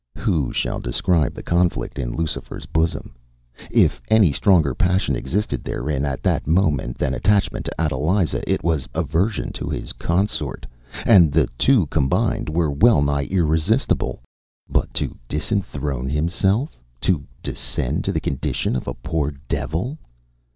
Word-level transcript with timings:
”Who 0.17 0.51
shall 0.51 0.79
describe 0.79 1.35
the 1.35 1.43
conflict 1.43 1.99
in 1.99 2.15
Lucifer’s 2.15 2.65
bosom? 2.65 3.13
If 3.69 4.01
any 4.07 4.31
stronger 4.31 4.73
passion 4.73 5.15
existed 5.15 5.63
therein 5.63 6.05
at 6.05 6.23
that 6.23 6.47
moment 6.47 6.97
than 6.97 7.13
attachment 7.13 7.65
to 7.65 7.75
Adeliza, 7.77 8.41
it 8.51 8.63
was 8.63 8.87
aversion 8.95 9.51
to 9.53 9.69
his 9.69 9.93
consort, 9.93 10.65
and 11.05 11.31
the 11.31 11.47
two 11.59 11.85
combined 11.85 12.49
were 12.49 12.71
wellnigh 12.71 13.27
irresistible. 13.29 14.23
But 14.67 14.91
to 14.95 15.15
disenthrone 15.29 16.09
himself, 16.11 16.79
to 17.01 17.23
descend 17.43 18.03
to 18.05 18.11
the 18.11 18.19
condition 18.19 18.75
of 18.75 18.87
a 18.87 18.95
poor 18.95 19.35
devil! 19.47 19.99